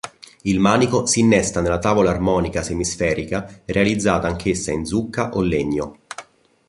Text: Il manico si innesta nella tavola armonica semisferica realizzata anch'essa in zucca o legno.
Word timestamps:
Il 0.41 0.59
manico 0.59 1.05
si 1.05 1.19
innesta 1.19 1.61
nella 1.61 1.77
tavola 1.77 2.09
armonica 2.09 2.63
semisferica 2.63 3.61
realizzata 3.65 4.25
anch'essa 4.27 4.71
in 4.71 4.83
zucca 4.83 5.29
o 5.35 5.41
legno. 5.41 5.99